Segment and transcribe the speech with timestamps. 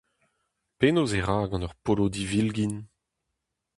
[0.79, 2.73] Penaos e ra gant ur polo divilgin!